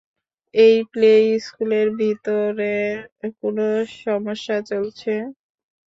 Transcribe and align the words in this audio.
এই 0.53 0.75
প্লে 0.91 1.11
স্কুলের 1.39 1.87
ভিতরে 1.99 2.73
কোনো 3.39 3.65
সমস্যা 4.01 4.57
চলছে? 4.69 5.13